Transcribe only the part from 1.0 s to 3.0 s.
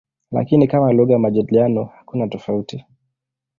ya majadiliano hakuna tofauti.